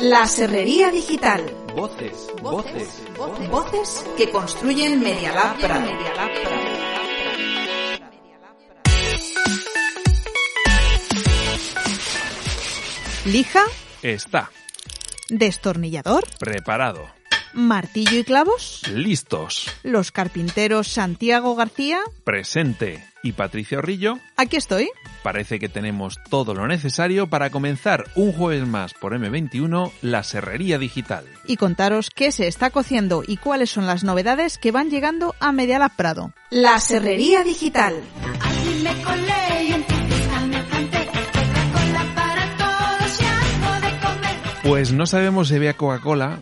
[0.00, 1.42] La Serrería Digital.
[1.74, 5.86] Voces, voces, voces, Voces que construyen Media Lab Prado.
[13.26, 13.62] Lija,
[14.02, 14.50] Está
[15.28, 17.06] destornillador, preparado.
[17.52, 18.82] martillo y clavos.
[18.88, 19.70] Listos.
[19.82, 22.00] Los carpinteros Santiago García.
[22.24, 23.04] Presente.
[23.22, 24.90] Y Patricia Orrillo, Aquí estoy.
[25.22, 30.78] parece que tenemos todo lo necesario para comenzar un jueves más por M21 la Serrería
[30.78, 31.24] Digital.
[31.46, 35.52] Y contaros qué se está cociendo y cuáles son las novedades que van llegando a
[35.52, 36.32] Media Lab Prado.
[36.50, 37.94] La Serrería Digital.
[44.62, 46.40] Pues no sabemos si había Coca-Cola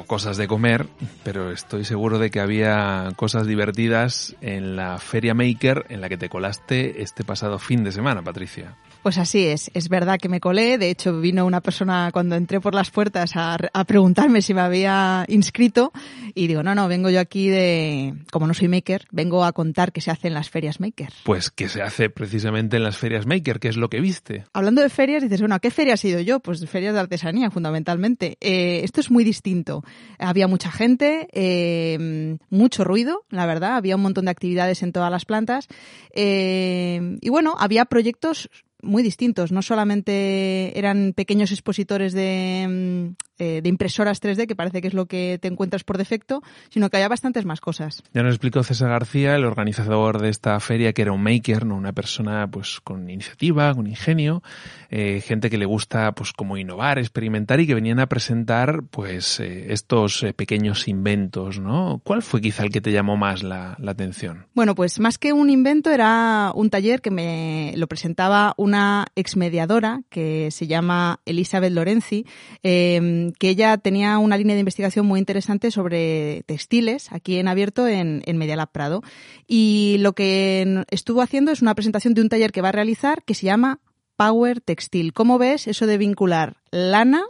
[0.00, 0.86] o cosas de comer,
[1.22, 6.16] pero estoy seguro de que había cosas divertidas en la Feria Maker en la que
[6.16, 8.76] te colaste este pasado fin de semana, Patricia.
[9.02, 12.60] Pues así es, es verdad que me colé, de hecho vino una persona cuando entré
[12.60, 15.92] por las puertas a, a preguntarme si me había inscrito
[16.34, 19.92] y digo, no, no, vengo yo aquí de, como no soy maker, vengo a contar
[19.92, 21.12] qué se hace en las ferias maker.
[21.24, 24.44] Pues que se hace precisamente en las ferias Maker, que es lo que viste.
[24.52, 26.40] Hablando de ferias, dices, bueno, ¿a qué feria he ido yo?
[26.40, 28.36] Pues ferias de artesanía, fundamentalmente.
[28.40, 29.84] Eh, esto es muy distinto.
[30.18, 33.76] Había mucha gente, eh, mucho ruido, la verdad.
[33.76, 35.68] Había un montón de actividades en todas las plantas.
[36.12, 38.50] Eh, y bueno, había proyectos
[38.82, 39.52] muy distintos.
[39.52, 44.94] No solamente eran pequeños expositores de, mm, eh, de impresoras 3D, que parece que es
[44.94, 48.02] lo que te encuentras por defecto, sino que había bastantes más cosas.
[48.12, 51.76] Ya nos explicó César García, el organizador de esta feria, que era un maker, no
[51.76, 54.42] una persona pues con iniciativa, con ingenio,
[54.90, 59.40] eh, gente que le gusta pues como innovar, experimentar y que venían a presentar pues
[59.40, 62.00] eh, estos eh, pequeños inventos, ¿no?
[62.04, 64.46] ¿Cuál fue quizá el que te llamó más la, la atención?
[64.54, 70.02] Bueno, pues más que un invento era un taller que me lo presentaba una exmediadora
[70.10, 72.24] que se llama Elizabeth Lorenzi,
[72.62, 77.88] eh, que ella tenía una línea de investigación muy interesante sobre textiles aquí en abierto
[77.88, 79.02] en, en Media Lab Prado.
[79.48, 83.24] Y lo que estuvo haciendo es una presentación de un taller que va a realizar
[83.24, 83.80] que se llama
[84.14, 85.12] Power Textil.
[85.12, 87.24] ¿Cómo ves eso de vincular lana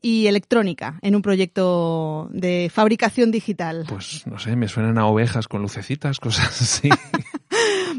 [0.00, 3.84] y electrónica en un proyecto de fabricación digital?
[3.86, 6.88] Pues no sé, me suenan a ovejas con lucecitas, cosas así.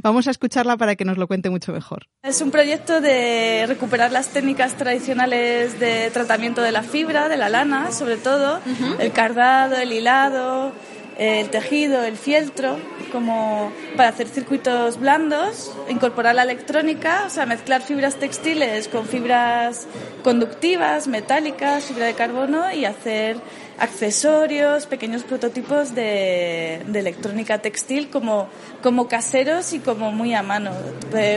[0.06, 2.06] Vamos a escucharla para que nos lo cuente mucho mejor.
[2.22, 7.50] Es un proyecto de recuperar las técnicas tradicionales de tratamiento de la fibra, de la
[7.50, 8.60] lana, sobre todo,
[9.00, 10.74] el cardado, el hilado,
[11.18, 12.78] el tejido, el fieltro,
[13.12, 19.88] como para hacer circuitos blandos, incorporar la electrónica, o sea, mezclar fibras textiles con fibras
[20.24, 23.38] conductivas, metálicas, fibra de carbono y hacer
[23.80, 28.48] accesorios, pequeños prototipos de, de electrónica textil como,
[28.82, 30.72] como caseros y como muy a mano.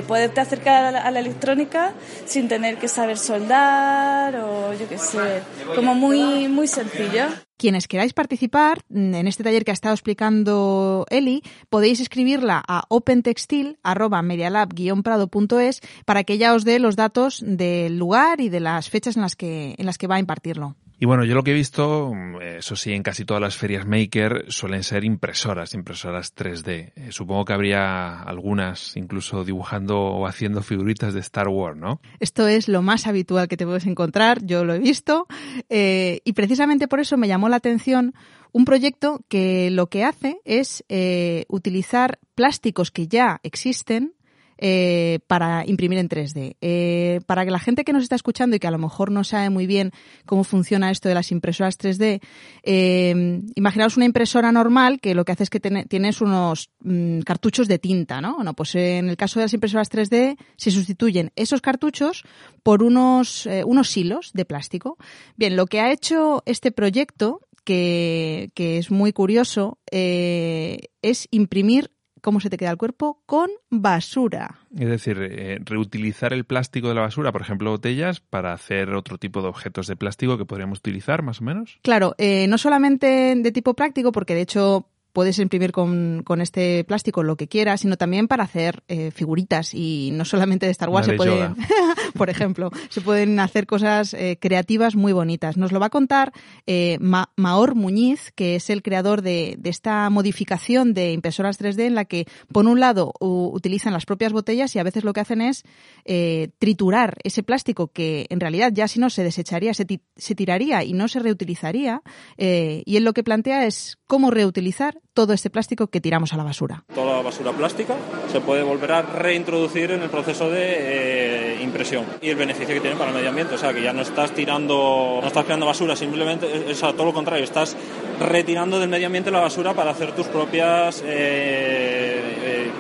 [0.07, 1.93] Poderte acercar a la, a la electrónica
[2.27, 5.43] sin tener que saber soldar o yo qué sé,
[5.75, 7.27] como muy, muy sencillo.
[7.57, 12.85] Quienes queráis participar mm, en este taller que ha estado explicando Eli, podéis escribirla a
[12.89, 19.23] opentextil@medialab-prado.es para que ella os dé los datos del lugar y de las fechas en
[19.23, 20.77] las que en las que va a impartirlo.
[21.01, 23.87] Y bueno, yo lo que he visto, mm, eso sí, en casi todas las ferias
[23.87, 26.93] Maker suelen ser impresoras, impresoras 3D.
[26.97, 32.01] Eh, supongo que habría algunas incluso dibujando o haciendo figuritas de Star Wars, ¿no?
[32.19, 35.29] Esto es lo más habitual que te puedes encontrar, yo lo he visto,
[35.69, 38.15] eh, y precisamente por eso me llamó la atención
[38.51, 44.15] un proyecto que lo que hace es eh, utilizar plásticos que ya existen
[44.59, 46.57] eh, para imprimir en 3D.
[46.61, 49.25] Eh, para que la gente que nos está escuchando y que a lo mejor no
[49.25, 49.93] sabe muy bien
[50.27, 52.21] cómo funciona esto de las impresoras 3D,
[52.65, 57.21] eh, imaginaos una impresora normal que lo que hace es que tiene- tienes unos mm,
[57.21, 58.37] cartuchos de tinta, ¿no?
[58.37, 62.25] Bueno, pues en el caso de las impresoras 3D se sustituyen esos cartuchos
[62.63, 64.99] por unos, eh, unos hilos de plástico.
[65.37, 71.91] Bien, lo que ha hecho este proyecto, que, que es muy curioso, eh, es imprimir
[72.21, 74.59] cómo se te queda el cuerpo con basura.
[74.77, 79.19] Es decir, eh, reutilizar el plástico de la basura, por ejemplo, botellas, para hacer otro
[79.19, 81.79] tipo de objetos de plástico que podríamos utilizar, más o menos.
[81.83, 86.85] Claro, eh, no solamente de tipo práctico, porque de hecho puedes imprimir con, con este
[86.85, 90.89] plástico lo que quieras, sino también para hacer eh, figuritas y no solamente de Star
[90.91, 91.57] Wars, se de pueden,
[92.15, 95.57] por ejemplo, se pueden hacer cosas eh, creativas muy bonitas.
[95.57, 96.33] Nos lo va a contar
[96.67, 101.81] eh, Ma- Maor Muñiz, que es el creador de, de esta modificación de impresoras 3D
[101.87, 105.21] en la que, por un lado, utilizan las propias botellas y a veces lo que
[105.21, 105.65] hacen es
[106.05, 110.85] eh, triturar ese plástico que en realidad ya si no se desecharía, se, se tiraría
[110.85, 112.03] y no se reutilizaría.
[112.37, 116.45] y él lo que plantea es cómo reutilizar todo este plástico que tiramos a la
[116.45, 116.85] basura.
[116.95, 117.95] Toda la basura plástica
[118.31, 122.81] se puede volver a reintroducir en el proceso de eh, impresión y el beneficio que
[122.81, 123.55] tiene para el medio ambiente.
[123.55, 127.07] O sea, que ya no estás tirando, no estás creando basura, simplemente es a todo
[127.07, 127.77] lo contrario, estás
[128.21, 132.71] retirando del medio ambiente la basura para hacer tus propias eh, eh,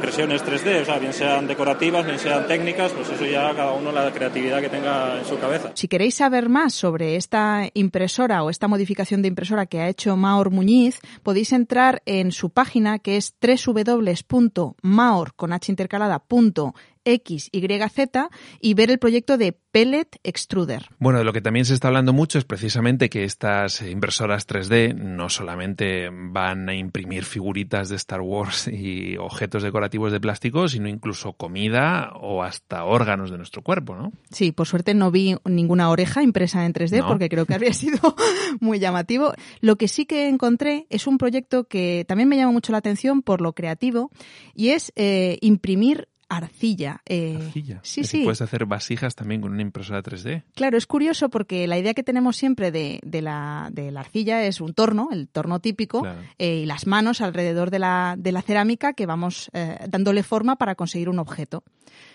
[0.00, 3.92] impresiones 3D, o sea, bien sean decorativas, bien sean técnicas, pues eso ya cada uno
[3.92, 5.72] la creatividad que tenga en su cabeza.
[5.74, 10.16] Si queréis saber más sobre esta impresora o esta modificación de impresora que ha hecho
[10.16, 16.74] Maor Muñiz, podéis entrar en su página que es www.maor con h intercalada punto
[17.24, 18.28] XYZ
[18.60, 20.86] y ver el proyecto de Pellet Extruder.
[20.98, 24.94] Bueno, de lo que también se está hablando mucho es precisamente que estas impresoras 3D
[24.94, 30.88] no solamente van a imprimir figuritas de Star Wars y objetos decorativos de plástico, sino
[30.88, 34.12] incluso comida o hasta órganos de nuestro cuerpo, ¿no?
[34.30, 37.08] Sí, por suerte no vi ninguna oreja impresa en 3D No.
[37.08, 38.16] porque creo que habría sido
[38.60, 39.32] muy llamativo.
[39.60, 43.22] Lo que sí que encontré es un proyecto que también me llama mucho la atención
[43.22, 44.10] por lo creativo
[44.54, 47.02] y es eh, imprimir arcilla.
[47.06, 47.80] Eh, Arcilla.
[47.82, 48.22] Sí, sí.
[48.22, 50.44] Puedes hacer vasijas también con una impresora 3D.
[50.54, 54.44] Claro, es curioso porque la idea que tenemos siempre de, de la, de la arcilla
[54.46, 56.20] es un torno, el torno típico, Claro.
[56.38, 60.56] eh, y las manos alrededor de la, de la cerámica que vamos eh, dándole forma
[60.56, 61.64] para conseguir un objeto.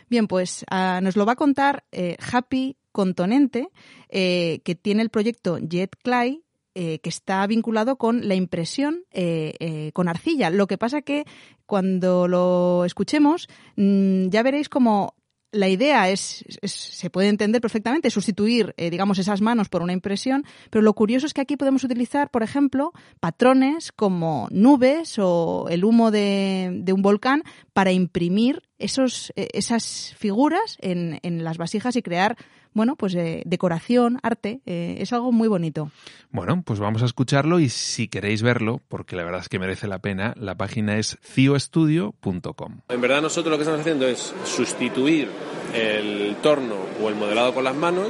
[0.09, 3.67] Bien, pues ah, nos lo va a contar eh, Happy Contonente,
[4.09, 6.44] que tiene el proyecto Jet Clay,
[6.77, 10.49] eh, que está vinculado con la impresión eh, eh, con arcilla.
[10.49, 11.23] Lo que pasa que
[11.65, 15.15] cuando lo escuchemos mm, ya veréis como
[15.53, 20.81] la idea es, se puede entender perfectamente, sustituir, digamos, esas manos por una impresión, pero
[20.81, 26.11] lo curioso es que aquí podemos utilizar, por ejemplo, patrones como nubes o el humo
[26.11, 32.35] de un volcán para imprimir esos, eh, esas figuras en, en las vasijas y crear,
[32.73, 34.59] bueno, pues eh, decoración, arte.
[34.65, 35.91] eh, es algo muy bonito.
[36.31, 39.87] Bueno, pues vamos a escucharlo y si queréis verlo, porque la verdad es que merece
[39.87, 42.79] la pena, la página es cioestudio.com.
[42.89, 45.29] En verdad nosotros lo que estamos haciendo es sustituir
[45.73, 48.09] el torno o el modelado con las manos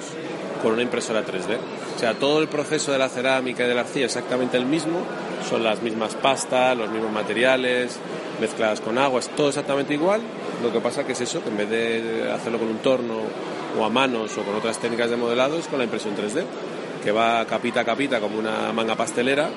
[0.62, 1.58] con una impresora 3D.
[1.96, 4.66] O sea, todo el proceso de la cerámica y de la arcilla es exactamente el
[4.66, 5.00] mismo,
[5.48, 8.00] son las mismas pastas, los mismos materiales,
[8.42, 10.22] mezcladas con agua, es todo exactamente igual.
[10.66, 13.20] Lo que pasa que es eso, que en vez de hacerlo con un torno
[13.80, 16.44] o a manos o con otras técnicas de modelado, es con la impresión 3D,
[17.04, 19.50] que va capita a capita como una manga pastelera,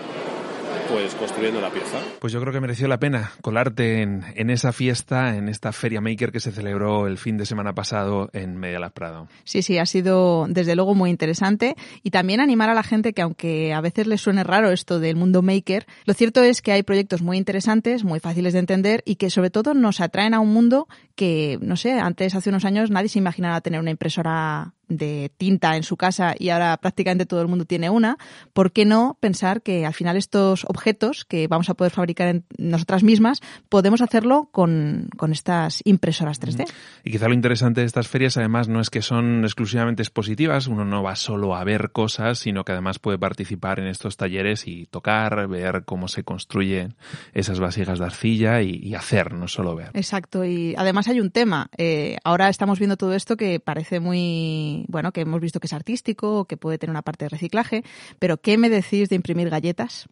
[0.89, 1.99] pues construyendo la pieza.
[2.19, 6.01] Pues yo creo que mereció la pena colarte en, en esa fiesta, en esta Feria
[6.01, 9.29] Maker que se celebró el fin de semana pasado en Media Lab Prado.
[9.45, 13.23] Sí, sí, ha sido desde luego muy interesante y también animar a la gente que
[13.23, 16.83] aunque a veces les suene raro esto del mundo maker, lo cierto es que hay
[16.83, 20.53] proyectos muy interesantes, muy fáciles de entender y que sobre todo nos atraen a un
[20.53, 25.31] mundo que, no sé, antes hace unos años nadie se imaginaba tener una impresora de
[25.37, 28.19] tinta en su casa y ahora prácticamente todo el mundo tiene una,
[28.53, 32.45] ¿por qué no pensar que al final estos objetos que vamos a poder fabricar en
[32.57, 36.67] nosotras mismas podemos hacerlo con, con estas impresoras 3D?
[37.05, 40.85] Y quizá lo interesante de estas ferias además no es que son exclusivamente expositivas, uno
[40.85, 44.87] no va solo a ver cosas, sino que además puede participar en estos talleres y
[44.87, 46.97] tocar, ver cómo se construyen
[47.33, 49.91] esas vasijas de arcilla y, y hacer, no solo ver.
[49.95, 51.71] Exacto, y además hay un tema.
[51.77, 55.73] Eh, ahora estamos viendo todo esto que parece muy, bueno, que hemos visto que es
[55.73, 57.83] artístico, que puede tener una parte de reciclaje,
[58.19, 60.09] pero ¿qué me decís de imprimir galletas?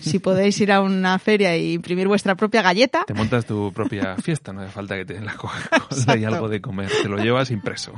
[0.00, 4.16] Si podéis ir a una feria e imprimir vuestra propia galleta, Te montas tu propia
[4.16, 7.16] fiesta, no hace falta que te den la Coca-Cola y algo de comer, te lo
[7.16, 7.92] llevas impreso.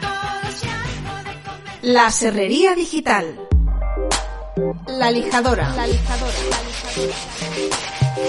[0.00, 1.78] Todos y algo de comer.
[1.82, 3.24] La serrería digital.
[4.86, 5.74] La lijadora.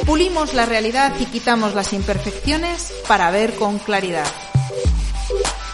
[0.06, 4.28] Pulimos la realidad y quitamos las imperfecciones para ver con claridad.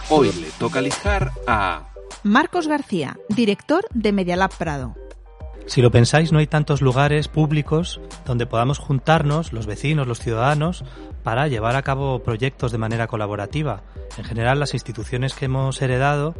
[0.10, 1.88] Hoy le toca lijar a...
[2.24, 4.96] Marcos García, director de Medialab Prado.
[5.66, 10.84] Si lo pensáis, no hay tantos lugares públicos donde podamos juntarnos, los vecinos, los ciudadanos,
[11.24, 13.84] para llevar a cabo proyectos de manera colaborativa.
[14.18, 16.36] En general, las instituciones que hemos heredado,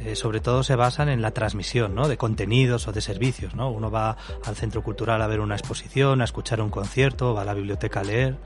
[0.00, 2.08] eh, sobre todo, se basan en la transmisión ¿no?
[2.08, 3.54] de contenidos o de servicios.
[3.54, 3.70] ¿no?
[3.70, 7.44] Uno va al centro cultural a ver una exposición, a escuchar un concierto, va a
[7.44, 8.36] la biblioteca a leer,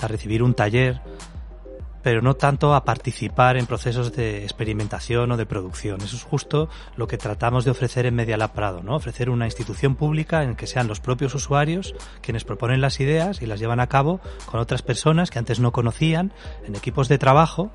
[0.00, 1.00] a recibir un taller.
[2.02, 6.00] Pero no tanto a participar en procesos de experimentación o de producción.
[6.00, 8.96] Eso es justo lo que tratamos de ofrecer en Media Lab Prado, ¿no?
[8.96, 13.46] Ofrecer una institución pública en que sean los propios usuarios quienes proponen las ideas y
[13.46, 16.32] las llevan a cabo con otras personas que antes no conocían,
[16.66, 17.70] en equipos de trabajo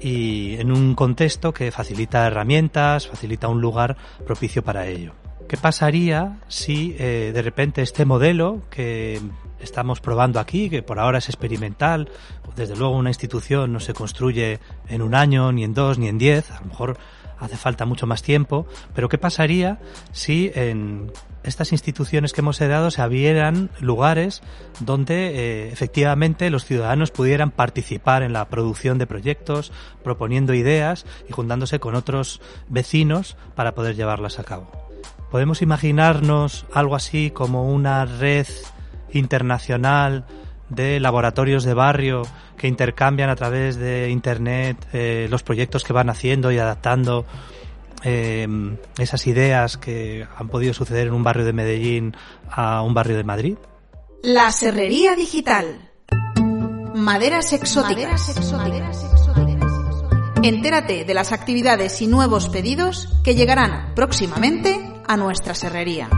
[0.00, 5.19] y en un contexto que facilita herramientas, facilita un lugar propicio para ello.
[5.50, 9.20] ¿Qué pasaría si eh, de repente este modelo que
[9.58, 12.08] estamos probando aquí, que por ahora es experimental,
[12.54, 16.18] desde luego una institución no se construye en un año, ni en dos, ni en
[16.18, 16.98] diez, a lo mejor
[17.40, 19.80] hace falta mucho más tiempo, pero ¿qué pasaría
[20.12, 21.10] si en
[21.42, 24.42] estas instituciones que hemos heredado se abrieran lugares
[24.78, 29.72] donde eh, efectivamente los ciudadanos pudieran participar en la producción de proyectos,
[30.04, 34.89] proponiendo ideas y juntándose con otros vecinos para poder llevarlas a cabo?
[35.30, 38.46] ¿Podemos imaginarnos algo así como una red
[39.12, 40.24] internacional
[40.68, 42.22] de laboratorios de barrio
[42.56, 47.26] que intercambian a través de Internet eh, los proyectos que van haciendo y adaptando
[48.02, 48.46] eh,
[48.98, 52.16] esas ideas que han podido suceder en un barrio de Medellín
[52.50, 53.56] a un barrio de Madrid?
[54.22, 55.90] La serrería digital.
[56.94, 58.36] Maderas exóticas.
[60.42, 66.08] Entérate de las actividades y nuevos pedidos que llegarán próximamente a nuestra serrería.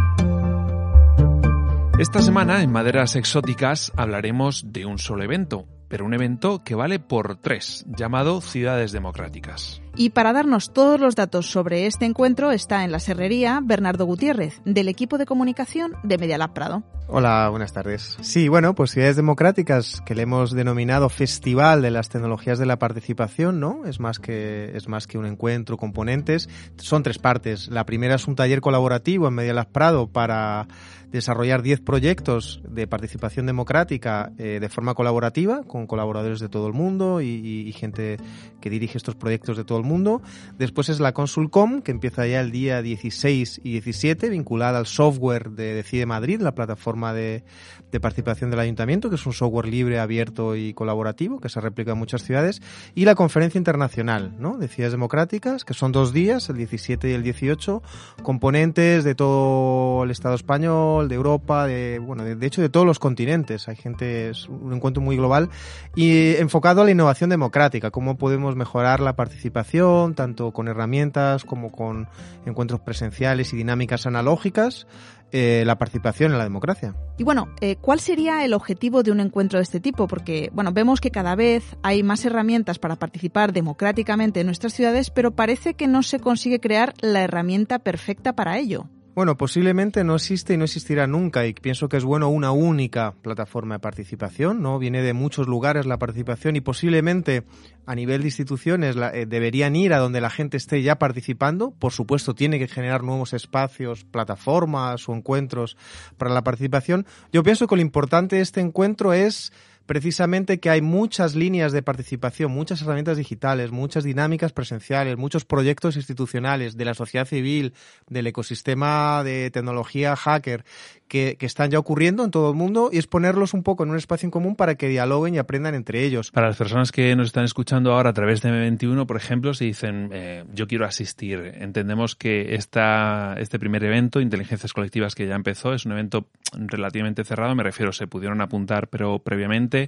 [1.99, 7.01] Esta semana en Maderas Exóticas hablaremos de un solo evento, pero un evento que vale
[7.01, 9.83] por tres, llamado Ciudades Democráticas.
[9.95, 14.63] Y para darnos todos los datos sobre este encuentro está en la serrería Bernardo Gutiérrez,
[14.65, 16.83] del equipo de comunicación de Medialab Prado.
[17.09, 18.17] Hola, buenas tardes.
[18.23, 22.79] Sí, bueno, pues Ciudades Democráticas, que le hemos denominado Festival de las Tecnologías de la
[22.79, 23.85] Participación, ¿no?
[23.85, 26.49] Es más que, es más que un encuentro, componentes.
[26.79, 27.69] Son tres partes.
[27.69, 30.69] La primera es un taller colaborativo en Medialab Prado para
[31.13, 36.73] desarrollar 10 proyectos de participación democrática eh, de forma colaborativa, con colaboradores de todo el
[36.73, 38.19] mundo y, gente
[38.61, 40.23] que dirige estos proyectos de todo el mundo.
[40.59, 45.51] Después es la Consulcom, que empieza ya el día 16 y 17, vinculada al software
[45.51, 47.45] de Decide Madrid, la plataforma de,
[47.91, 51.93] de participación del ayuntamiento, que es un software libre, abierto y colaborativo, que se replica
[51.93, 52.63] en muchas ciudades.
[52.95, 54.57] Y la conferencia internacional, ¿no?
[54.57, 57.83] De ciudades democráticas, que son dos días, el 17 y el 18,
[58.23, 62.87] componentes de todo el Estado español, de Europa, de, bueno, de, de hecho de todos
[62.87, 63.69] los continentes.
[63.69, 65.51] Hay gente, es un encuentro muy global
[65.95, 71.71] y enfocado a la innovación democrática, cómo podemos mejorar la participación, tanto con herramientas como
[71.71, 72.09] con
[72.47, 74.87] encuentros presenciales y dinámicas analógicas,
[75.35, 76.95] eh, la participación en la democracia.
[77.17, 80.07] Y bueno, eh, ¿cuál sería el objetivo de un encuentro de este tipo?
[80.07, 85.11] Porque, bueno, vemos que cada vez hay más herramientas para participar democráticamente en nuestras ciudades,
[85.11, 88.89] pero parece que no se consigue crear la herramienta perfecta para ello.
[89.15, 93.13] Bueno, posiblemente no existe y no existirá nunca y pienso que es bueno una única
[93.21, 94.79] plataforma de participación, ¿no?
[94.79, 97.45] Viene de muchos lugares la participación y posiblemente
[97.85, 101.73] a nivel de instituciones la, eh, deberían ir a donde la gente esté ya participando.
[101.73, 105.77] Por supuesto, tiene que generar nuevos espacios, plataformas o encuentros
[106.17, 107.05] para la participación.
[107.35, 109.53] Yo pienso que lo importante de este encuentro es
[109.93, 115.97] precisamente que hay muchas líneas de participación, muchas herramientas digitales, muchas dinámicas presenciales, muchos proyectos
[115.97, 117.75] institucionales de la sociedad civil,
[118.09, 120.65] del ecosistema de tecnología hacker,
[121.13, 123.99] que, están ya ocurriendo en todo el mundo y es ponerlos un poco en un
[123.99, 126.31] espacio en común para que dialoguen y aprendan entre ellos.
[126.31, 129.67] Para las personas que nos están escuchando ahora a través de M21, por ejemplo, si
[129.67, 135.35] dicen eh, yo quiero asistir, entendemos que esta, este primer evento, Inteligencias Colectivas, que ya
[135.35, 139.82] empezó, es un evento relativamente cerrado, me refiero, se pudieron apuntar, pero previamente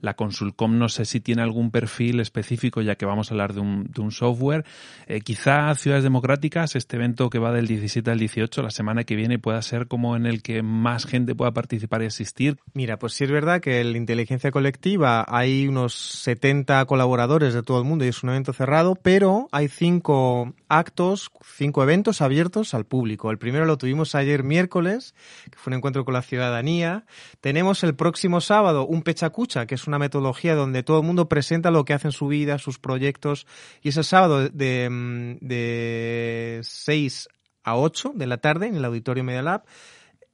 [0.00, 3.60] la Consulcom no sé si tiene algún perfil específico, ya que vamos a hablar de
[3.60, 4.64] un, de un software.
[5.06, 9.16] Eh, quizá Ciudades Democráticas, este evento que va del 17 al 18, la semana que
[9.16, 12.58] viene, pueda ser como en el que más gente pueda participar y asistir?
[12.72, 17.62] Mira, pues sí es verdad que en la inteligencia colectiva hay unos 70 colaboradores de
[17.62, 22.74] todo el mundo y es un evento cerrado, pero hay cinco actos, cinco eventos abiertos
[22.74, 23.30] al público.
[23.30, 25.14] El primero lo tuvimos ayer miércoles,
[25.50, 27.04] que fue un encuentro con la ciudadanía.
[27.40, 31.70] Tenemos el próximo sábado un pechacucha, que es una metodología donde todo el mundo presenta
[31.70, 33.46] lo que hace en su vida, sus proyectos,
[33.82, 37.28] y ese sábado de, de 6
[37.64, 39.64] a 8 de la tarde en el Auditorio Media Lab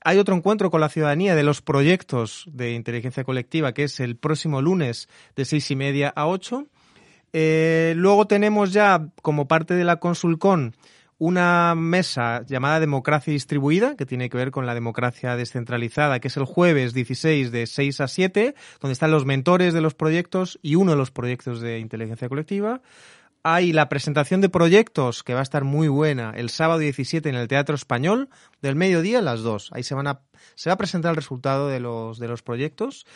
[0.07, 4.17] hay otro encuentro con la ciudadanía de los proyectos de inteligencia colectiva, que es el
[4.17, 6.69] próximo lunes de seis y media a ocho.
[7.33, 10.77] Eh, luego tenemos ya, como parte de la Consulcon,
[11.19, 16.37] una mesa llamada Democracia Distribuida, que tiene que ver con la democracia descentralizada, que es
[16.37, 20.75] el jueves 16 de 6 a 7, donde están los mentores de los proyectos y
[20.75, 22.83] uno de los proyectos de inteligencia colectiva.
[23.49, 27.37] Hay la presentación de proyectos que va a estar muy buena el sábado 17 en
[27.37, 28.29] el Teatro Español
[28.61, 29.71] del mediodía a las 2.
[29.73, 30.23] Ahí se van a
[30.57, 33.07] se va a presentar el resultado de los de los proyectos.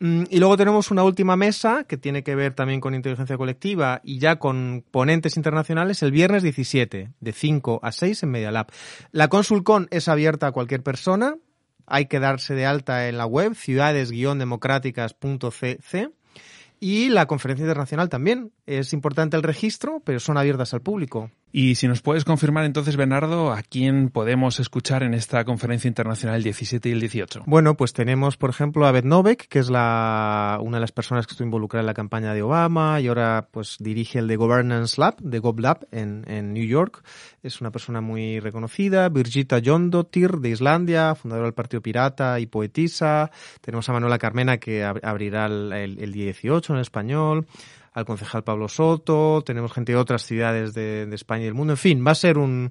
[0.00, 4.00] Mm, Y luego tenemos una última mesa que tiene que ver también con inteligencia colectiva
[4.02, 8.66] y ya con ponentes internacionales el viernes 17 de 5 a 6 en Media Lab.
[9.12, 11.36] La Consulcon es abierta a cualquier persona.
[11.86, 16.10] Hay que darse de alta en la web ciudades-democráticas.cc
[16.80, 18.52] y la conferencia internacional también.
[18.66, 21.30] Es importante el registro, pero son abiertas al público.
[21.52, 26.36] Y si nos puedes confirmar entonces, Bernardo, a quién podemos escuchar en esta conferencia internacional
[26.36, 27.44] el 17 y el 18.
[27.46, 31.26] Bueno, pues tenemos, por ejemplo, a Beth Novek, que es la, una de las personas
[31.26, 35.00] que estuvo involucrada en la campaña de Obama y ahora pues dirige el The Governance
[35.00, 37.02] Lab, de GovLab, en, en New York.
[37.42, 39.08] Es una persona muy reconocida.
[39.08, 43.30] Birgitta Jondottir, de Islandia, fundadora del Partido Pirata y poetisa.
[43.62, 47.46] Tenemos a Manuela Carmena, que ab- abrirá el, el- el 18 en español.
[47.96, 49.42] Al concejal Pablo Soto.
[49.42, 51.72] Tenemos gente de otras ciudades de, de España y del mundo.
[51.72, 52.70] En fin, va a ser un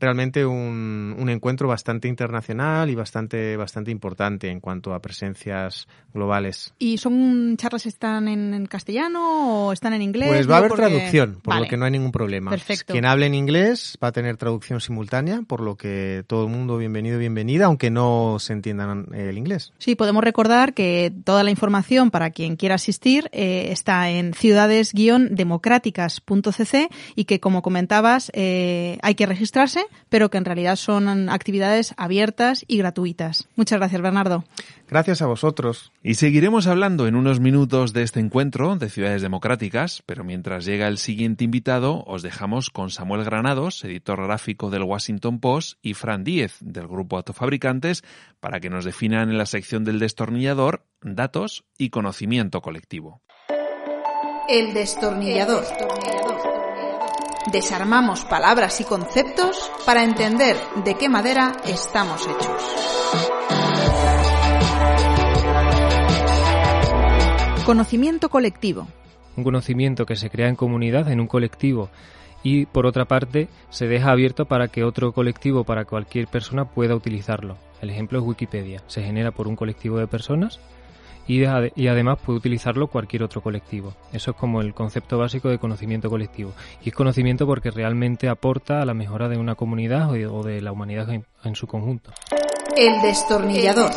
[0.00, 6.72] realmente un, un encuentro bastante internacional y bastante, bastante importante en cuanto a presencias globales.
[6.78, 10.28] ¿Y son charlas están en, en castellano o están en inglés?
[10.28, 11.66] Pues va a haber porque- traducción, por Vale.
[11.66, 12.50] lo que no hay ningún problema.
[12.50, 12.92] Perfecto.
[12.92, 16.76] Quien hable en inglés va a tener traducción simultánea, por lo que todo el mundo
[16.78, 19.72] bienvenido, bienvenida, aunque no se entiendan el inglés.
[19.78, 26.88] Sí, podemos recordar que toda la información para quien quiera asistir eh, está en ciudades-democráticas.cc
[27.14, 32.64] y que, como comentabas, eh, hay que registrarse, pero que en realidad son actividades abiertas
[32.66, 33.48] y gratuitas.
[33.56, 34.44] Muchas gracias, Bernardo.
[34.88, 35.92] Gracias a vosotros.
[36.02, 40.88] Y seguiremos hablando en unos minutos de este encuentro de ciudades democráticas, pero mientras llega
[40.88, 46.24] el siguiente invitado, os dejamos con Samuel Granados, editor gráfico del Washington Post, y Fran
[46.24, 48.02] Díez, del grupo Autofabricantes,
[48.40, 53.22] para que nos definan en la sección del destornillador datos y conocimiento colectivo.
[54.48, 55.64] El destornillador.
[57.46, 62.62] Desarmamos palabras y conceptos para entender de qué madera estamos hechos.
[67.64, 68.86] Conocimiento colectivo.
[69.36, 71.88] un conocimiento que se crea en comunidad, en un colectivo,
[72.42, 76.94] y por otra parte se deja abierto para que otro colectivo, para cualquier persona pueda
[76.94, 77.56] utilizarlo.
[77.80, 80.60] El ejemplo es Wikipedia, se genera por un colectivo de personas
[81.36, 83.94] y, ade- y además puede utilizarlo cualquier otro colectivo.
[84.12, 86.52] Eso es como el concepto básico de conocimiento colectivo.
[86.84, 90.42] Y es conocimiento porque realmente aporta a la mejora de una comunidad o de, o
[90.42, 92.10] de la humanidad en- en su conjunto.
[92.76, 93.90] El destornillador.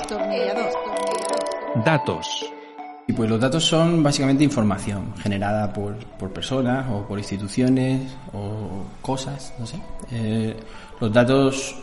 [1.85, 2.45] Datos.
[3.07, 8.85] Y pues los datos son básicamente información generada por, por personas o por instituciones o
[9.01, 9.77] cosas, no sé.
[10.11, 10.55] Eh,
[11.01, 11.75] los datos,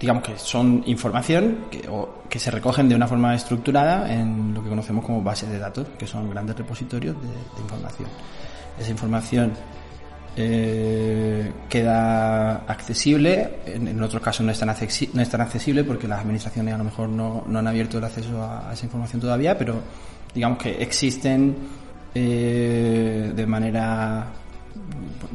[0.00, 4.62] digamos que son información que, o- que se recogen de una forma estructurada en lo
[4.62, 8.08] que conocemos como bases de datos, que son grandes repositorios de, información.
[8.78, 9.52] Esa información
[10.36, 16.20] eh, queda accesible, en, otros casos no es, tan no es tan accesible porque las
[16.20, 19.56] administraciones a lo mejor no, no han abierto el acceso a, a esa información todavía,
[19.56, 19.80] pero
[20.34, 21.56] digamos que existen
[22.14, 24.26] eh, de manera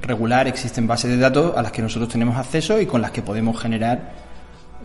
[0.01, 3.23] regular, existen bases de datos a las que nosotros tenemos acceso y con las que
[3.23, 4.20] podemos generar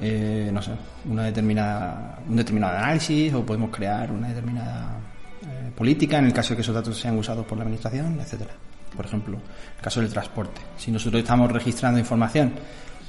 [0.00, 0.72] eh, no sé,
[1.08, 4.98] una determinada, un determinado análisis o podemos crear una determinada
[5.42, 8.52] eh, política en el caso de que esos datos sean usados por la administración, etcétera.
[8.94, 10.60] Por ejemplo, el caso del transporte.
[10.76, 12.52] Si nosotros estamos registrando información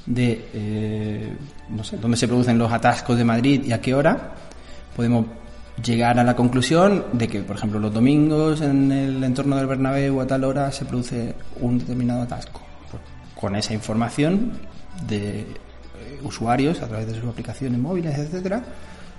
[0.06, 1.36] de, eh,
[1.70, 4.32] no sé, dónde se producen los atascos de Madrid y a qué hora,
[4.96, 5.26] podemos
[5.82, 10.20] llegar a la conclusión de que, por ejemplo, los domingos en el entorno del Bernabéu
[10.20, 12.60] a tal hora se produce un determinado atasco.
[12.90, 13.02] Pues,
[13.34, 14.52] con esa información
[15.06, 15.46] de
[16.22, 18.62] usuarios a través de sus aplicaciones móviles, etcétera,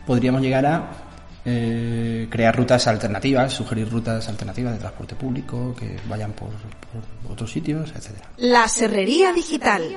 [0.06, 0.92] podríamos llegar a
[1.46, 6.50] eh, crear rutas alternativas, sugerir rutas alternativas de transporte público que vayan por,
[7.32, 8.30] otros sitios, etcétera.
[8.38, 9.96] La serrería digital.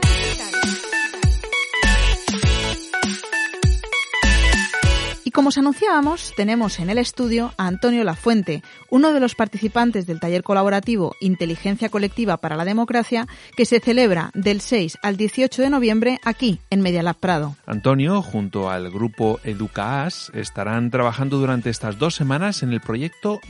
[5.33, 10.21] Como os anunciábamos, tenemos en el estudio a Antonio Lafuente, uno de los participantes del
[10.21, 15.71] taller colaborativo Inteligencia Colectiva para la Democracia, que se celebra del 6 al 18 de
[15.71, 17.57] noviembre aquí, en Medialab Prado.
[17.67, 23.41] Antonio, junto al grupo EducaAS, estarán trabajando durante estas dos semanas en el proyecto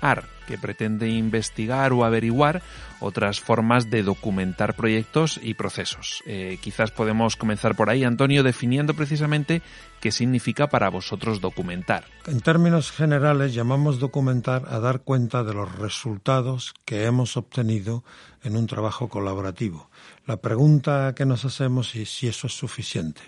[0.00, 2.62] DocAR, que pretende investigar o averiguar
[3.00, 6.22] otras formas de documentar proyectos y procesos.
[6.26, 9.62] Eh, quizás podemos comenzar por ahí, Antonio, definiendo precisamente
[10.00, 12.04] qué significa para vosotros documentar.
[12.26, 18.02] En términos generales llamamos documentar a dar cuenta de los resultados que hemos obtenido
[18.42, 19.90] en un trabajo colaborativo.
[20.26, 23.20] La pregunta que nos hacemos es si eso es suficiente.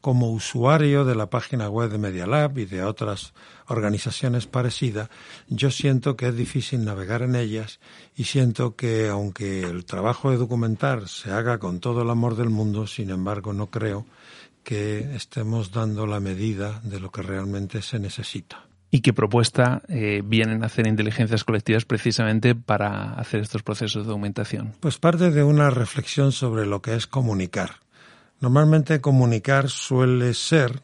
[0.00, 3.32] Como usuario de la página web de Media Lab y de otras
[3.66, 5.08] organizaciones parecidas,
[5.48, 7.80] yo siento que es difícil navegar en ellas
[8.16, 12.50] y siento que aunque el trabajo de documentar se haga con todo el amor del
[12.50, 14.06] mundo, sin embargo no creo
[14.64, 18.66] que estemos dando la medida de lo que realmente se necesita.
[18.92, 24.08] ¿Y qué propuesta eh, vienen a hacer inteligencias colectivas precisamente para hacer estos procesos de
[24.08, 24.72] documentación?
[24.80, 27.76] Pues parte de una reflexión sobre lo que es comunicar.
[28.40, 30.82] Normalmente comunicar suele ser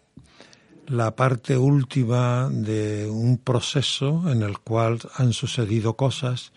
[0.88, 6.52] la parte última de un proceso en el cual han sucedido cosas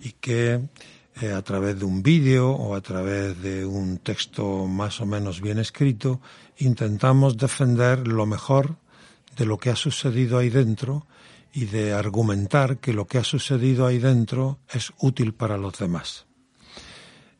[0.00, 0.68] y que
[1.20, 5.40] eh, a través de un vídeo o a través de un texto más o menos
[5.40, 6.20] bien escrito
[6.58, 8.76] intentamos defender lo mejor
[9.36, 11.06] de lo que ha sucedido ahí dentro
[11.52, 16.26] y de argumentar que lo que ha sucedido ahí dentro es útil para los demás.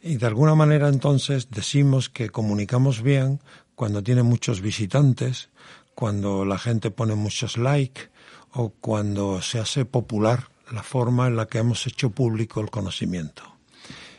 [0.06, 3.40] Y de alguna manera entonces decimos que comunicamos bien
[3.74, 5.48] cuando tiene muchos visitantes,
[5.94, 8.10] cuando la gente pone muchos likes
[8.52, 13.44] o cuando se hace popular la forma en la que hemos hecho público el conocimiento.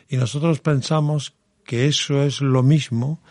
[0.08, 3.22] Y nosotros pensamos que eso es lo mismo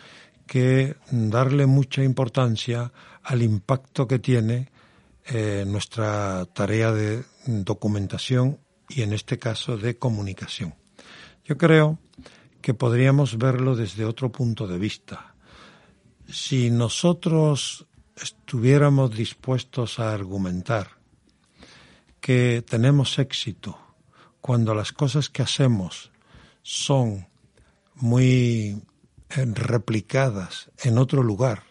[0.48, 4.72] que darle mucha importancia al impacto que tiene
[5.26, 10.74] eh, nuestra tarea de documentación y en este caso de comunicación.
[11.44, 12.00] Yo creo
[12.66, 15.36] que podríamos verlo desde otro punto de vista.
[16.28, 17.86] Si nosotros
[18.20, 20.98] estuviéramos dispuestos a argumentar
[22.20, 23.78] que tenemos éxito
[24.42, 26.10] cuando las cosas que hacemos
[26.64, 27.28] son
[27.94, 28.82] muy
[29.30, 31.62] eh, replicadas en otro lugar,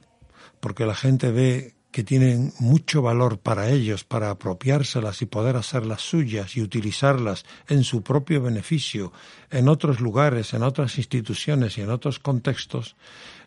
[0.60, 6.02] porque la gente ve que tienen mucho valor para ellos, para apropiárselas y poder hacerlas
[6.02, 9.12] suyas y utilizarlas en su propio beneficio,
[9.48, 12.96] en otros lugares, en otras instituciones y en otros contextos,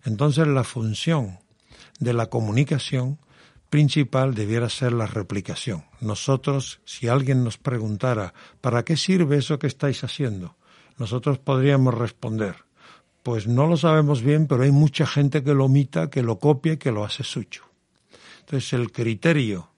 [0.06, 1.40] entonces la función
[2.00, 3.20] de la comunicación
[3.70, 5.84] principal debiera ser la replicación.
[6.00, 10.56] Nosotros, si alguien nos preguntara, ¿para qué sirve eso que estáis haciendo?
[10.98, 12.56] Nosotros podríamos responder,
[13.24, 16.72] pues no lo sabemos bien, pero hay mucha gente que lo omita, que lo copia
[16.72, 17.67] y que lo hace suyo.
[18.48, 19.70] Entonces el criterio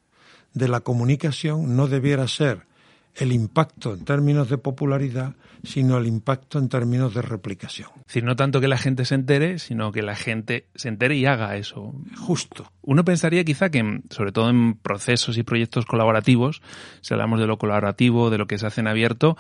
[0.54, 2.68] de la comunicación no debiera ser
[3.16, 7.90] el impacto en términos de popularidad, sino el impacto en términos de replicación.
[8.02, 11.18] Es decir, no tanto que la gente se entere, sino que la gente se entere
[11.18, 11.96] y haga eso.
[12.16, 12.72] Justo.
[12.84, 16.62] Uno pensaría quizá que, sobre todo en procesos y proyectos colaborativos,
[17.02, 19.36] si hablamos de lo colaborativo, de lo que se hace en abierto,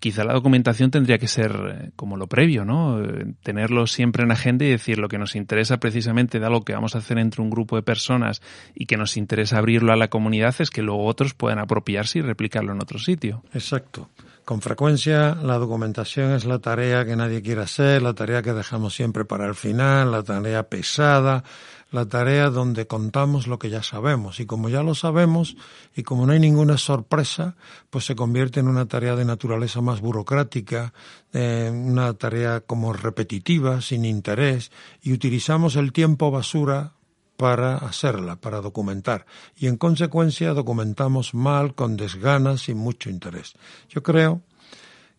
[0.00, 3.02] quizá la documentación tendría que ser eh, como lo previo, ¿no?
[3.02, 6.72] Eh, tenerlo siempre en agenda y decir lo que nos interesa precisamente de algo que
[6.72, 8.42] vamos a hacer entre un grupo de personas
[8.74, 12.22] y que nos interesa abrirlo a la comunidad es que luego otros puedan apropiarse y
[12.22, 13.44] replicarlo en otro sitio.
[13.52, 14.08] Exacto.
[14.44, 18.94] Con frecuencia la documentación es la tarea que nadie quiere hacer, la tarea que dejamos
[18.94, 21.44] siempre para el final, la tarea pesada,
[21.92, 24.40] la tarea donde contamos lo que ya sabemos.
[24.40, 25.56] Y como ya lo sabemos
[25.94, 27.56] y como no hay ninguna sorpresa,
[27.90, 30.92] pues se convierte en una tarea de naturaleza más burocrática,
[31.32, 34.70] eh, una tarea como repetitiva, sin interés,
[35.02, 36.94] y utilizamos el tiempo basura
[37.40, 39.24] para hacerla, para documentar.
[39.56, 43.54] Y en consecuencia documentamos mal, con desganas, sin mucho interés.
[43.88, 44.42] Yo creo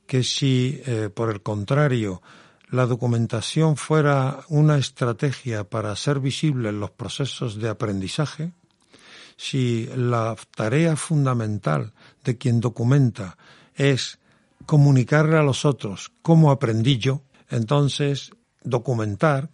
[0.05, 2.21] que si, eh, por el contrario,
[2.69, 8.51] la documentación fuera una estrategia para ser visible en los procesos de aprendizaje,
[9.36, 11.91] si la tarea fundamental
[12.23, 13.36] de quien documenta
[13.73, 14.19] es
[14.67, 18.29] comunicarle a los otros cómo aprendí yo, entonces
[18.63, 19.49] documentar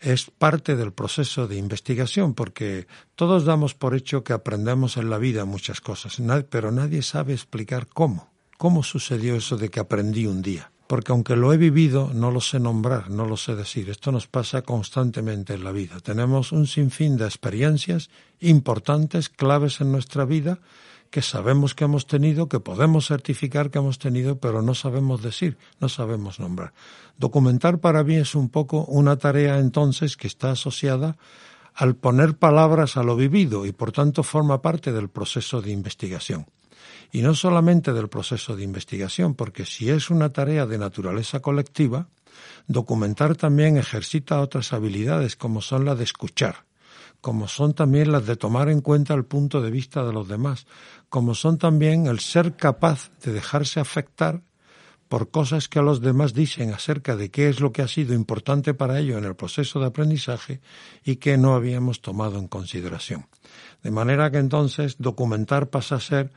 [0.00, 5.18] es parte del proceso de investigación, porque todos damos por hecho que aprendemos en la
[5.18, 6.18] vida muchas cosas,
[6.50, 10.70] pero nadie sabe explicar cómo, cómo sucedió eso de que aprendí un día.
[10.86, 13.90] Porque aunque lo he vivido, no lo sé nombrar, no lo sé decir.
[13.90, 16.00] Esto nos pasa constantemente en la vida.
[16.00, 18.08] Tenemos un sinfín de experiencias
[18.40, 20.60] importantes, claves en nuestra vida,
[21.10, 25.56] que sabemos que hemos tenido, que podemos certificar que hemos tenido, pero no sabemos decir,
[25.80, 26.72] no sabemos nombrar.
[27.16, 31.16] Documentar para mí es un poco una tarea entonces que está asociada
[31.74, 36.46] al poner palabras a lo vivido y por tanto forma parte del proceso de investigación.
[37.10, 42.08] Y no solamente del proceso de investigación, porque si es una tarea de naturaleza colectiva,
[42.66, 46.67] documentar también ejercita otras habilidades como son la de escuchar,
[47.20, 50.66] como son también las de tomar en cuenta el punto de vista de los demás,
[51.08, 54.42] como son también el ser capaz de dejarse afectar
[55.08, 58.74] por cosas que los demás dicen acerca de qué es lo que ha sido importante
[58.74, 60.60] para ellos en el proceso de aprendizaje
[61.02, 63.26] y que no habíamos tomado en consideración.
[63.82, 66.30] De manera que entonces documentar pasa a ser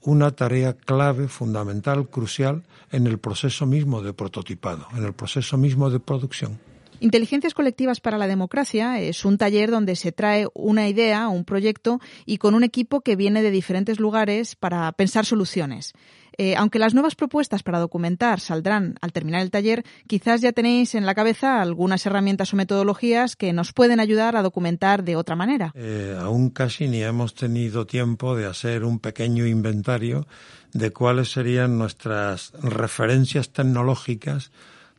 [0.00, 5.90] una tarea clave, fundamental, crucial en el proceso mismo de prototipado, en el proceso mismo
[5.90, 6.71] de producción.
[7.02, 11.98] Inteligencias colectivas para la democracia es un taller donde se trae una idea, un proyecto
[12.26, 15.94] y con un equipo que viene de diferentes lugares para pensar soluciones.
[16.38, 20.94] Eh, aunque las nuevas propuestas para documentar saldrán al terminar el taller, quizás ya tenéis
[20.94, 25.34] en la cabeza algunas herramientas o metodologías que nos pueden ayudar a documentar de otra
[25.34, 25.72] manera.
[25.74, 30.28] Eh, aún casi ni hemos tenido tiempo de hacer un pequeño inventario
[30.72, 34.52] de cuáles serían nuestras referencias tecnológicas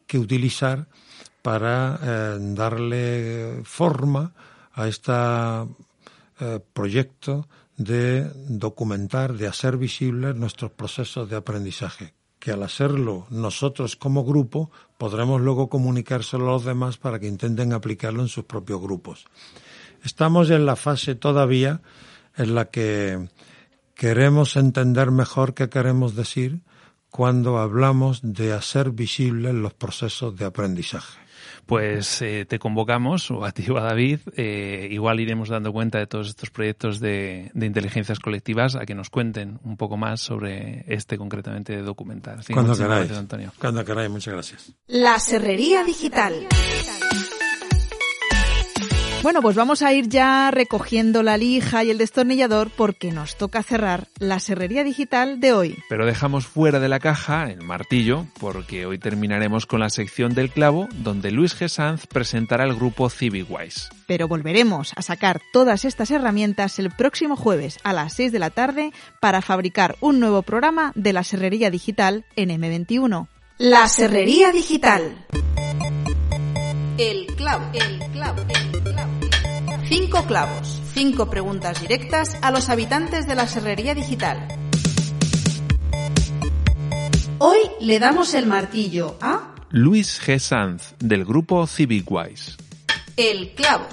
[0.05, 0.87] que utilizar
[1.43, 4.33] para eh, darle forma
[4.73, 5.13] a este
[6.73, 14.23] proyecto de documentar, de hacer visibles nuestros procesos de aprendizaje, que al hacerlo nosotros como
[14.23, 19.25] grupo podremos luego comunicárselo a los demás para que intenten aplicarlo en sus propios grupos.
[20.03, 21.81] Estamos en la fase todavía
[22.35, 23.29] en la que
[23.95, 26.61] queremos entender mejor qué queremos decir
[27.09, 31.22] cuando hablamos de hacer visibles los procesos de aprendizaje
[31.65, 35.99] pues eh, te convocamos, o a ti o a David, eh, igual iremos dando cuenta
[35.99, 40.21] de todos estos proyectos de, de, inteligencias colectivas a que nos cuenten un poco más
[40.21, 41.83] sobre este concretamente.
[42.37, 43.51] Así Cuando queráis, Antonio.
[43.59, 44.73] Cuando queráis, muchas gracias.
[44.87, 46.47] La Serrería Digital.
[49.23, 53.63] Bueno, pues vamos a ir ya recogiendo la lija y el destornillador porque nos toca
[53.63, 55.77] cerrar la serrería digital de hoy.
[55.87, 60.49] Pero dejamos fuera de la caja el martillo porque hoy terminaremos con la sección del
[60.49, 61.69] clavo donde Luis G.
[61.69, 63.87] Sanz presentará el grupo CivicWise.
[64.07, 68.49] Pero volveremos a sacar todas estas herramientas el próximo jueves a las 6 de la
[68.49, 73.29] tarde para fabricar un nuevo programa de la serrería digital en M21.
[73.57, 75.25] La serrería digital.
[76.97, 78.92] El clavo, el clavo, el clavo.
[79.95, 84.47] Cinco clavos, cinco preguntas directas a los habitantes de la serrería digital.
[87.37, 90.39] Hoy le damos el martillo a Luis G.
[90.39, 92.57] Sanz, del grupo CivicWise.
[93.15, 93.85] El clavo.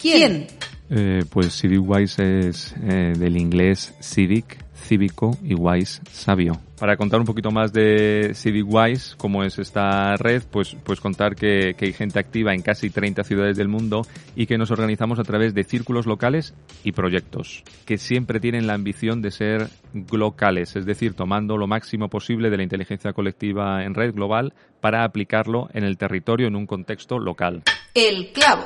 [0.00, 0.48] ¿Quién?
[0.90, 4.58] Eh, pues CivicWise es eh, del inglés civic,
[4.90, 6.60] cívico y wise, sabio.
[6.76, 11.74] Para contar un poquito más de CivicWise, cómo es esta red, pues, pues contar que,
[11.78, 14.02] que, hay gente activa en casi 30 ciudades del mundo
[14.34, 18.74] y que nos organizamos a través de círculos locales y proyectos, que siempre tienen la
[18.74, 19.68] ambición de ser
[20.10, 25.04] locales, es decir, tomando lo máximo posible de la inteligencia colectiva en red global para
[25.04, 27.62] aplicarlo en el territorio en un contexto local.
[27.94, 28.64] El clavo.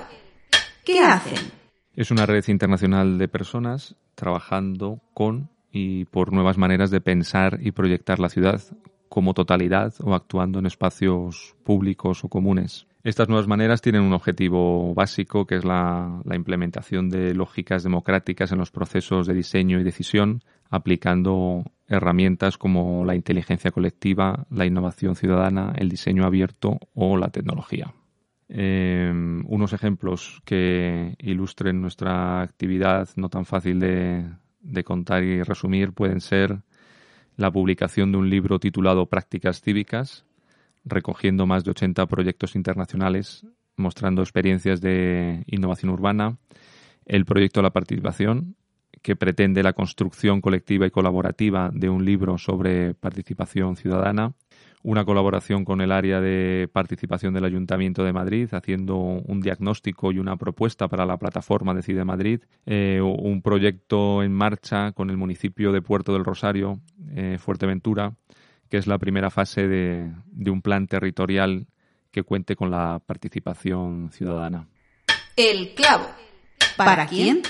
[0.87, 1.53] ¿Qué hacen?
[1.95, 7.73] Es una red internacional de personas trabajando con y por nuevas maneras de pensar y
[7.73, 8.63] proyectar la ciudad
[9.09, 12.87] como totalidad o actuando en espacios públicos o comunes.
[13.03, 18.59] Estas nuevas maneras tienen un objetivo básico que es la, implementación de lógicas democráticas en
[18.59, 25.73] los procesos de diseño y decisión, aplicando herramientas como la inteligencia colectiva, la innovación ciudadana,
[25.77, 27.93] el diseño abierto o la tecnología.
[28.49, 34.25] Eh, unos ejemplos que ilustren nuestra actividad no tan fácil de,
[34.65, 36.63] de contar y resumir pueden ser
[37.37, 40.25] la publicación de un libro titulado Prácticas Cívicas,
[40.85, 43.47] recogiendo más de 80 proyectos internacionales
[43.77, 46.39] mostrando experiencias de innovación urbana,
[47.07, 48.57] el proyecto La Participación,
[49.03, 54.33] que pretende la construcción colectiva y colaborativa de un libro sobre participación ciudadana,
[54.85, 60.19] una colaboración con el área de participación del Ayuntamiento de Madrid, haciendo un diagnóstico y
[60.19, 65.73] una propuesta para la plataforma Decide Madrid, eh, un proyecto en marcha con el municipio
[65.73, 66.81] de Puerto del Rosario,
[67.17, 68.13] eh, Fuerteventura,
[68.69, 71.67] que es la primera fase de, de un plan territorial
[72.11, 74.69] que cuente con la participación ciudadana.
[75.35, 76.09] El clavo.
[76.77, 77.41] ¿Para quién?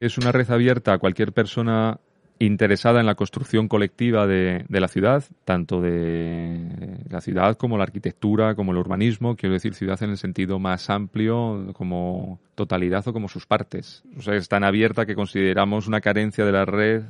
[0.00, 2.00] Es una red abierta a cualquier persona
[2.40, 7.84] interesada en la construcción colectiva de, de, la ciudad, tanto de la ciudad como la
[7.84, 13.12] arquitectura, como el urbanismo, quiero decir ciudad en el sentido más amplio, como totalidad o
[13.12, 14.02] como sus partes.
[14.16, 17.02] O sea, es tan abierta que consideramos una carencia de la red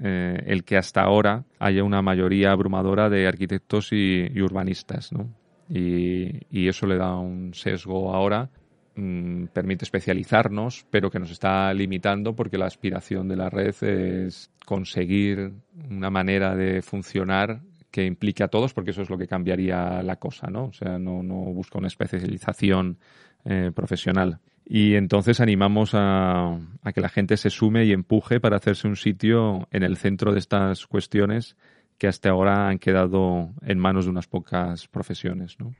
[0.00, 5.30] eh, el que hasta ahora haya una mayoría abrumadora de arquitectos y, urbanistas, ¿no?
[5.70, 8.50] Y eso le da un sesgo ahora
[8.96, 14.52] Mm, permite especializarnos, pero que nos está limitando porque la aspiración de la red es
[14.64, 15.52] conseguir
[15.90, 20.16] una manera de funcionar que implique a todos, porque eso es lo que cambiaría la
[20.16, 20.66] cosa, ¿no?
[20.66, 22.98] O sea, no, no busca una especialización
[23.44, 24.38] eh, profesional.
[24.64, 28.96] Y entonces animamos a, a, que la gente se sume y empuje para hacerse un
[28.96, 31.56] sitio en el centro de estas cuestiones
[31.98, 35.74] que hasta ahora han quedado en manos de unas pocas profesiones, ¿no?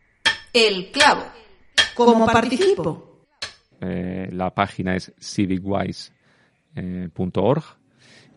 [0.53, 1.25] El clavo.
[1.95, 3.27] ¿Cómo participo?
[3.81, 6.05] Eh, la página es civicwise.org
[6.77, 7.11] eh,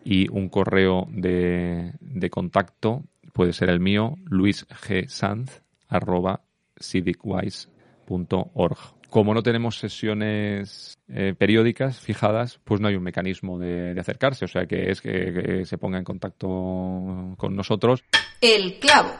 [0.04, 6.42] y un correo de, de, contacto puede ser el mío, luisgsanz, arroba
[6.80, 8.78] civicwise.org.
[9.10, 14.44] Como no tenemos sesiones eh, periódicas fijadas, pues no hay un mecanismo de, de acercarse,
[14.44, 16.48] o sea que es que, que, se ponga en contacto
[17.38, 18.04] con nosotros.
[18.40, 19.12] El clavo.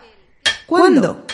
[0.66, 1.24] ¿Cuándo?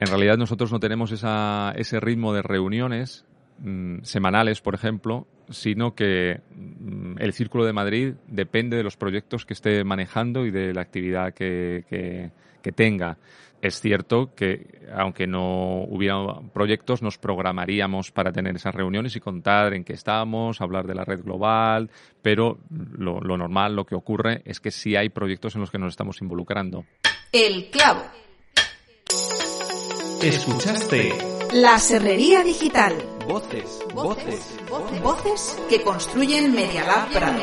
[0.00, 3.24] En realidad nosotros no tenemos esa, ese ritmo de reuniones
[3.58, 9.46] mmm, semanales, por ejemplo, sino que mmm, el Círculo de Madrid depende de los proyectos
[9.46, 13.18] que esté manejando y de la actividad que, que, tenga.
[13.60, 19.74] Es cierto que, aunque no hubiera proyectos, nos programaríamos para tener esas reuniones y contar
[19.74, 21.90] en qué estamos, hablar de la red global,
[22.22, 25.78] pero lo, lo normal, lo que ocurre, es que sí hay proyectos en los que
[25.78, 26.84] nos estamos involucrando.
[27.32, 28.02] El clavo.
[30.24, 31.12] Escuchaste
[31.52, 32.94] La Serrería Digital.
[33.28, 37.42] Voces, voces, voces, voces que construyen Media Lab Prado.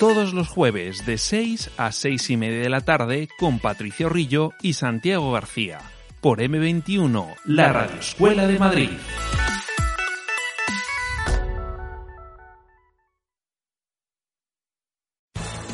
[0.00, 4.50] Todos los jueves de 6 a 6 y media de la tarde con Patricio Rillo
[4.60, 5.78] y Santiago García.
[6.20, 8.90] Por M21, la Radio Escuela de Madrid.